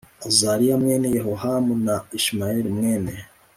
Azariya 0.27 0.75
mwene 0.83 1.07
yehohamu 1.15 1.73
na 1.85 1.95
ishimayeli 2.17 2.69
mwene 2.77 3.13